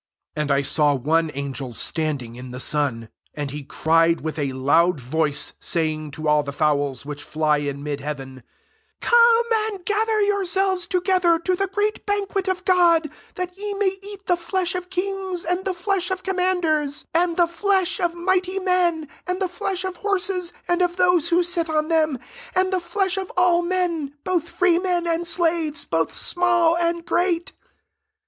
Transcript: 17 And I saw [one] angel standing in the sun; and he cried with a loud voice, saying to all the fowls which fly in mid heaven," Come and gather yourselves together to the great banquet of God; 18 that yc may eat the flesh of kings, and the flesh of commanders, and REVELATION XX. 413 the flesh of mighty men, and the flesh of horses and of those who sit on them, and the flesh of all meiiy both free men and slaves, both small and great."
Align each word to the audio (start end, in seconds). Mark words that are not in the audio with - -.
17 0.35 0.41
And 0.41 0.51
I 0.57 0.61
saw 0.63 0.95
[one] 0.95 1.29
angel 1.35 1.71
standing 1.73 2.35
in 2.35 2.49
the 2.49 2.59
sun; 2.59 3.09
and 3.35 3.51
he 3.51 3.61
cried 3.63 4.21
with 4.21 4.39
a 4.39 4.51
loud 4.51 4.99
voice, 4.99 5.53
saying 5.59 6.09
to 6.13 6.27
all 6.27 6.41
the 6.41 6.51
fowls 6.51 7.05
which 7.05 7.21
fly 7.21 7.57
in 7.59 7.83
mid 7.83 8.01
heaven," 8.01 8.41
Come 9.01 9.45
and 9.67 9.85
gather 9.85 10.19
yourselves 10.23 10.87
together 10.87 11.37
to 11.37 11.55
the 11.55 11.67
great 11.67 12.03
banquet 12.07 12.47
of 12.47 12.65
God; 12.65 13.11
18 13.35 13.35
that 13.35 13.55
yc 13.55 13.77
may 13.77 13.99
eat 14.01 14.25
the 14.25 14.35
flesh 14.35 14.73
of 14.73 14.89
kings, 14.89 15.45
and 15.45 15.65
the 15.65 15.73
flesh 15.75 16.09
of 16.09 16.23
commanders, 16.23 17.05
and 17.13 17.37
REVELATION 17.37 17.45
XX. 17.45 17.57
413 17.61 17.61
the 17.61 17.61
flesh 17.61 17.99
of 17.99 18.25
mighty 18.25 18.57
men, 18.59 19.07
and 19.27 19.39
the 19.39 19.47
flesh 19.47 19.83
of 19.83 19.97
horses 19.97 20.51
and 20.67 20.81
of 20.81 20.95
those 20.95 21.29
who 21.29 21.43
sit 21.43 21.69
on 21.69 21.89
them, 21.89 22.17
and 22.55 22.73
the 22.73 22.79
flesh 22.79 23.17
of 23.17 23.31
all 23.37 23.61
meiiy 23.61 24.13
both 24.23 24.49
free 24.49 24.79
men 24.79 25.05
and 25.05 25.27
slaves, 25.27 25.85
both 25.85 26.15
small 26.17 26.75
and 26.77 27.05
great." 27.05 27.51